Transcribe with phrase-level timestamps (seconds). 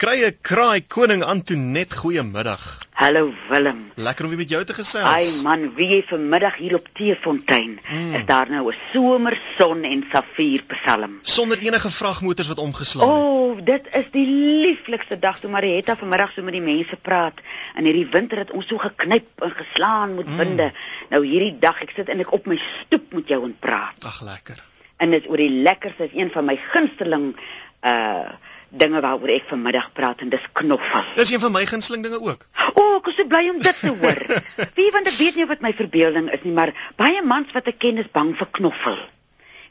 [0.00, 2.62] Krye kraai koning Antonet, goeiemiddag.
[2.96, 3.82] Hallo Willem.
[4.00, 5.04] Lekker om weer met jou te gesels.
[5.04, 7.74] Ai man, wie jy vanmiddag hier op Teefontein.
[7.84, 8.14] Mm.
[8.16, 11.18] Is daar nou 'n somerson en safier psalm.
[11.22, 13.18] Sonder enige vragmotors wat omgeslaan het.
[13.18, 14.26] O, oh, dit is die
[14.64, 17.36] lieflikste dag toe Marietta vanmiddag so met die mense praat.
[17.76, 20.72] In hierdie winter het ons so geknyp en geslaan met winde.
[20.72, 21.08] Mm.
[21.08, 24.04] Nou hierdie dag ek sit en ek op my stoep met jou en praat.
[24.04, 24.64] Ag lekker.
[24.96, 27.36] En dit oor die lekkerste is een van my gunsteling
[27.84, 28.32] uh
[28.70, 31.04] dinge waaroor ek vanmiddag praat en dis knoffel.
[31.16, 32.46] Dis een van my gunsteling dinge ook.
[32.74, 34.20] O, oh, ek is so bly om dit te hoor.
[34.78, 37.80] Wie want ek weet nie wat my verbeelding is nie, maar baie mans wat ek
[37.82, 38.98] ken is bang vir knoffel.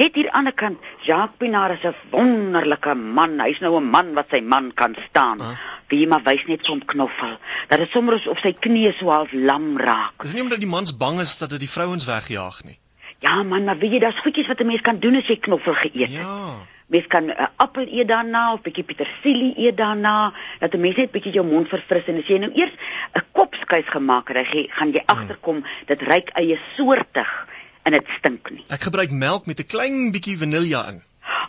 [0.00, 3.40] Net hier aan die kant, Jacques Pinaar is 'n wonderlike man.
[3.40, 5.40] Hy's nou 'n man wat sy man kan staan.
[5.40, 5.56] Huh?
[5.88, 7.36] Wie maar wys net vir hom knoffel.
[7.68, 10.22] Dat dit sommer of sy knie so half lam raak.
[10.22, 12.78] Dis nie omdat die mans bang is dat dit die vrouens wegjaag nie.
[13.20, 15.74] Ja man, maar weet jy, daar's goedjies wat 'n mens kan doen as jy knoffel
[15.74, 16.10] geëet het.
[16.10, 16.66] Ja.
[16.92, 20.80] Mens kan 'n uh, appel eet daarna of 'n bietjie petersilie eet daarna, dat 'n
[20.80, 22.74] mens net bietjie jou mond verfris en as jy nou eers
[23.16, 27.48] 'n kopskuis gemaak het, gaan jy agterkom dit ruik eie soortig
[27.82, 28.64] en dit stink nie.
[28.68, 31.02] Ek gebruik melk met 'n klein bietjie vanilja in.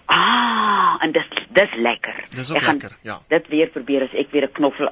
[0.05, 2.25] Ah, en dit dis lekker.
[2.29, 3.21] Dis ook gaan, lekker, ja.
[3.27, 4.89] Dit weer probeer as ek weer 'n knoffel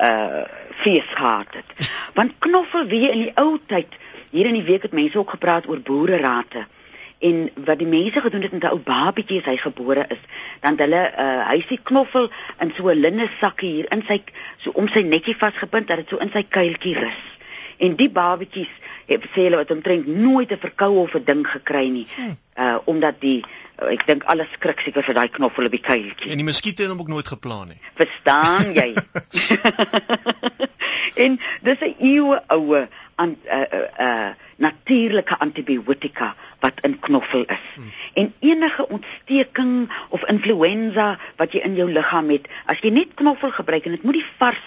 [0.00, 1.88] uh fees gehad het.
[2.18, 3.88] Want knoffel wie in die ou tyd,
[4.30, 6.66] hier in die week het mense ook gepraat oor boererate
[7.28, 10.22] en wat die mense gedoen het met 'n ou babietjie as hy gebore is,
[10.60, 12.30] dan hulle uh, hy sien knoffel
[12.60, 14.22] in so 'n linne sakkie hier in sy
[14.58, 17.22] so om sy netjie vasgebind dat dit so in sy kuiltjie rus.
[17.76, 18.70] En die babietjies
[19.06, 22.06] het sê hulle wat omtrent nooit 'n verkoue of 'n ding gekry nie.
[22.56, 23.44] Uh omdat die
[23.76, 26.30] ek dink alles skrik seker vir daai knoffel op die kuiltjie.
[26.30, 27.80] En die muskiete het hom ook nooit geplan nie.
[27.94, 28.94] Verstaan jy?
[31.24, 36.34] en dis 'n eeue oue aan uh uh, uh natuurlike antibiotika
[36.64, 37.64] wat in knoffel is.
[37.74, 37.90] Hmm.
[38.20, 43.52] En enige ontsteking of influenza wat jy in jou liggaam het, as jy net knoffel
[43.52, 44.62] gebruik en dit moet die vars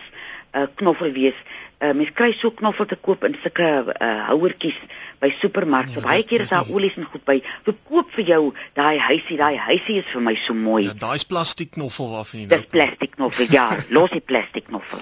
[0.51, 1.39] uh, knoffel wees.
[1.77, 4.77] Uh, mens kry so knoffel te koop in sulke uh, houertjies
[5.21, 5.99] by supermarkte.
[5.99, 7.37] Ja, Baie keer is daar olies en goed by.
[7.65, 8.41] Verkoop vir jou
[8.77, 10.83] daai huisie, daai huisie is vir my so mooi.
[10.87, 12.53] Ja, daai's plastiek knoffel waarvan jy nou.
[12.55, 15.01] Dis plastiek knoffel, ja, los die plastiek knoffel.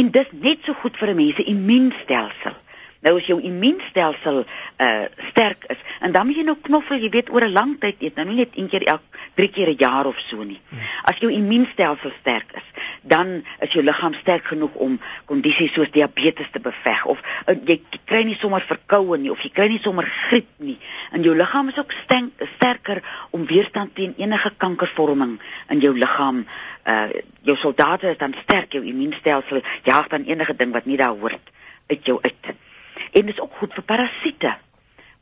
[0.00, 2.60] En dis net so goed vir 'n mens se immuunstelsel.
[3.04, 4.44] Nou as jou immuunstelsel
[4.80, 8.00] uh sterk is en dan moet jy nou knoffel, jy weet oor 'n lang tyd
[8.00, 9.02] eet, nou nie net een keer elk
[9.36, 10.60] 3 keer 'n jaar of so nie.
[10.68, 10.80] Hmm.
[11.04, 12.64] As jou immuunstelsel sterk is,
[13.02, 17.80] dan is jou liggaam sterk genoeg om kondisies soos diabetes te beveg of uh, jy
[18.04, 20.78] kry nie sommer verkoue nie of jy kry nie sommer griep nie.
[21.12, 26.46] En jou liggaam is ook stenk, sterker om weerstand teen enige kankervorming in jou liggaam.
[26.88, 27.08] Uh
[27.44, 31.52] jou soldate is dan sterk, jou immuunstelsel jaag dan enige ding wat nie daar hoort
[31.86, 32.63] uit jou uit.
[33.12, 34.56] En dis ook goed vir parasiete.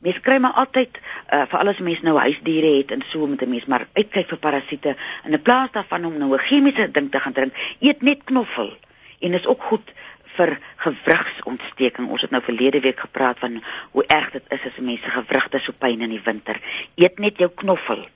[0.03, 3.49] Mens kry maar altyd uh, vir alles mense nou huisdiere het en so met 'n
[3.49, 7.19] mens maar uitkyk vir parasiete in 'n plaas daarvan om nou 'n chemiese ding te
[7.19, 8.77] gaan drink, eet net knoffel.
[9.19, 9.93] En dis ook goed
[10.35, 12.09] vir gewrigsontsteking.
[12.09, 15.71] Ons het nou verlede week gepraat van hoe erg dit is as mense gewrigte so
[15.71, 16.61] pyn in die winter.
[16.95, 18.07] Eet net jou knoffel.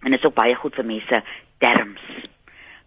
[0.00, 1.22] En dit is ook baie goed vir mense
[1.58, 2.28] darmes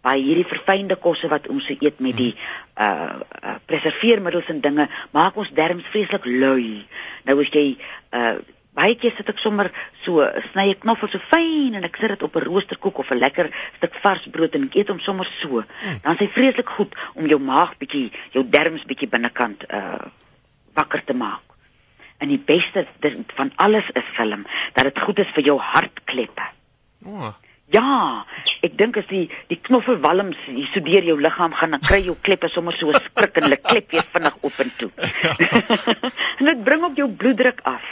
[0.02, 5.36] by hierdie verfynde kosse wat ons eet met die uh, uh preserveermiddels en dinge maak
[5.38, 6.82] ons darmes vreeslik lui.
[7.28, 7.76] Nou as jy
[8.10, 8.40] uh
[8.72, 9.68] baie keer sit ek sommer
[10.00, 13.20] so sny ek knoffel so fyn en ek sit dit op 'n roosterkoek of 'n
[13.20, 15.60] lekker stuk vars brood en ek eet hom sommer so.
[15.60, 16.00] Hmm.
[16.02, 20.08] Dan is hy vreeslik goed om jou maag bietjie jou darmes bietjie binnekant uh
[20.74, 21.44] wakker te maak.
[22.18, 22.86] En die beste
[23.34, 26.46] van alles is film dat dit goed is vir jou hartkleppe.
[27.04, 27.34] Oh.
[27.72, 28.26] Ja,
[28.60, 32.16] ek dink as die die knoffelwalms hier so deur jou liggaam gaan, dan kry jou
[32.20, 34.90] kleppe sommer so skrik en hulle klep weer vinnig op en toe.
[36.38, 37.86] en dit bring ook jou bloeddruk af.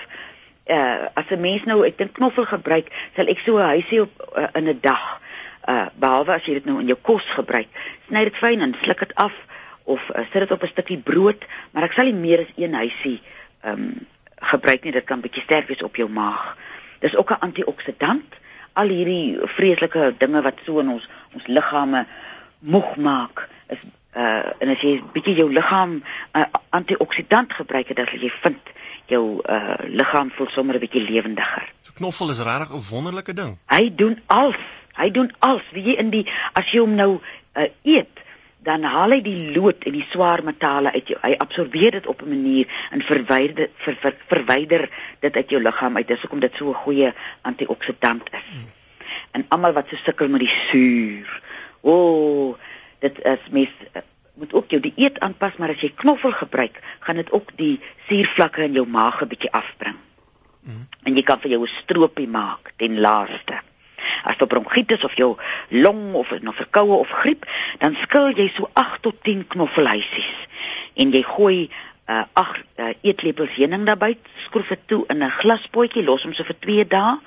[0.68, 4.12] Uh as 'n mens nou ek dink knoffel gebruik, sal ek so 'n huisie op
[4.36, 5.06] uh, in 'n dag.
[5.64, 7.72] Uh behalwe as jy dit nou in jou kos gebruik,
[8.08, 9.32] sny dit fyn en sluk dit af
[9.84, 11.40] of uh, sit dit op 'n stukkie brood,
[11.72, 13.20] maar ek sal nie meer as een huisie
[13.64, 14.06] um
[14.40, 16.56] gebruik nie, dit kan bietjie sterk wees op jou maag.
[17.00, 18.39] Dis ook 'n antioksidant
[18.80, 22.04] al hierdie vreeslike dinge wat so in ons ons liggame
[22.60, 23.82] moeg maak is
[24.16, 26.00] uh en as jy bietjie jou liggaam
[26.34, 28.72] uh, antioksidant gebruik het dat jy vind
[29.12, 31.66] jou uh liggaam voel sommer 'n bietjie lewendiger.
[31.82, 33.58] So knoffel is regtig 'n wonderlike ding.
[33.66, 34.62] Hy doen alles.
[34.94, 35.66] Hy doen alles.
[35.72, 37.20] Wie jy in die as jy hom nou
[37.54, 38.19] uh eet,
[38.62, 41.18] dan haal hy die lood en die swaar metale uit jou.
[41.22, 44.88] Hy absorbeer dit op 'n manier en verwyder ver, ver, verwyder
[45.20, 46.08] dit uit jou liggaam uit.
[46.08, 47.12] Dis hoekom dit so 'n goeie
[47.42, 48.48] antioksidant is.
[48.52, 48.68] Hmm.
[49.30, 51.42] En almal wat so sukkel met die suur.
[51.80, 52.58] O, oh,
[52.98, 53.70] dit is mes
[54.34, 58.62] moet ook jou dieet aanpas, maar as jy knoffel gebruik, gaan dit ook die suurvlakke
[58.62, 59.96] in jou maag 'n bietjie afbring.
[60.64, 60.86] Hmm.
[61.02, 63.69] En jy kan vir jou 'n stroopie maak ten laaste.
[64.24, 65.36] As dit bronkietis of jou
[65.68, 67.46] long of 'n verkoue of griep,
[67.78, 70.48] dan skil jy so 8 tot 10 knoffelhuisies
[70.94, 71.70] en jy gooi
[72.10, 76.44] uh ag uh, eetlepels heuning daarbey, skroef dit toe in 'n glaspotjie, los hom so
[76.44, 77.18] vir 2 dae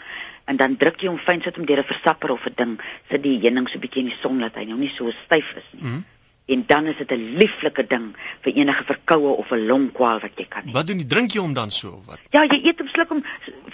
[0.45, 2.79] en dan druk jy hom fyn sit hom deur 'n versapper of 'n ding,
[3.09, 5.69] sit die heuning so bietjie in die son laat hy nou nie so styf is
[5.71, 5.81] nie.
[5.81, 6.03] Mm -hmm.
[6.45, 10.45] En dan is dit 'n lieflike ding vir enige verkoue of 'n longkwaal wat jy
[10.45, 10.71] kan hê.
[10.71, 11.07] Wat doen jy?
[11.07, 12.19] Drink jy hom dan so of wat?
[12.29, 13.23] Ja, jy eet hom sluk hom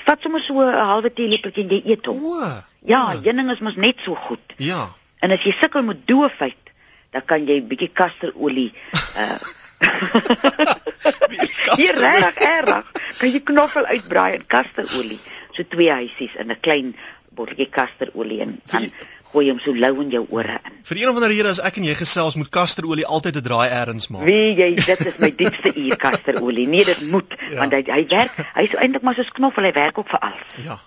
[0.05, 2.25] vat sommer so 'n halwe teelepeltjie en jy eet hom.
[2.25, 2.61] O.
[2.85, 4.53] Ja, heuning is mos net so goed.
[4.57, 4.95] Ja.
[5.19, 6.63] En as jy sukkel met doofheid,
[7.11, 8.73] dan kan jy bietjie kasterolie
[9.17, 9.39] uh
[11.79, 12.91] Hier reg erg.
[13.17, 15.19] Kan jy knoffel uitbraai in kasterolie.
[15.55, 16.95] So twee huisies in 'n klein
[17.35, 18.91] botteltjie kasterolie en dan
[19.31, 20.77] gooi hom so lou in jou ore in.
[20.89, 23.69] Vir een of ander rede as ek en jy gesels moet kasterolie altyd 'n draai
[23.69, 24.25] erns maak.
[24.25, 26.67] Wie jy, dit is my diepste uur kasterolie.
[26.67, 27.59] Nee, dit moet ja.
[27.59, 30.49] want hy hy werk, hy's eintlik maar soos knoffel, hy werk ook vir alles.
[30.63, 30.79] Ja.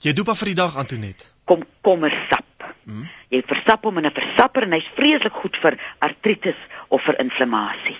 [0.00, 1.30] Jy doop af vir die dag Antonet.
[1.44, 2.44] Komkommersap.
[2.84, 3.06] Hmm?
[3.30, 6.58] Jy versap hom in 'n versapper en hy's vreeslik goed vir artritis
[6.88, 7.96] of vir inflammasie.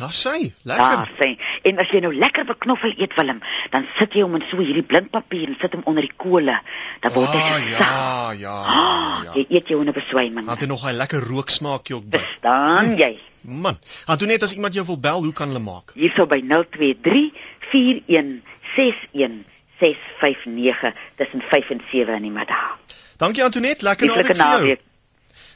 [0.00, 0.98] Nou sê, lekker.
[0.98, 1.28] Ja, sê.
[1.62, 4.82] En as jy nou lekker beknoffel eet Willem, dan sit jy hom in so hierdie
[4.82, 6.56] blindpapier en sit hom onder die kole.
[7.00, 8.38] Dan word hy Ah, so ja, sag.
[8.40, 9.32] ja, Ah, ja.
[9.34, 10.48] Jy eet jou in 'n beswyming.
[10.50, 12.18] Het hy nog 'n lekker rooksmaakie ook by.
[12.18, 13.18] Verstaan jy?
[13.46, 15.92] Man, Antonet as iemand jou wil bel, hoe kan hulle maak?
[15.94, 17.30] Hierso by 023
[17.70, 18.42] 41
[18.74, 19.44] 61
[19.80, 22.78] 659 tussen 5 en 7 in die middag.
[23.16, 24.48] Dankie Antonet, lekker naweek vir jou.
[24.48, 24.80] naweek.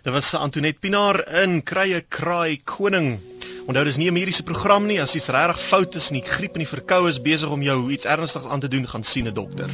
[0.03, 3.19] Dit was Antonet Pinaar in Krye Kraai Koning.
[3.69, 6.55] Onthou dis nie 'n mediese program nie, as iets regtig fout is en die griep
[6.57, 9.35] en die verkoue is besig om jou iets ernstigs aan te doen, gaan sien 'n
[9.35, 9.69] dokter.